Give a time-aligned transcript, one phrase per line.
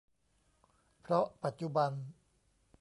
[1.01, 1.91] เพราะปัจจุบัน